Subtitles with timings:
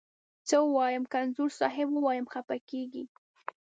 [0.47, 3.03] څه ووایم، که انځور صاحب ووایم خپه کږې.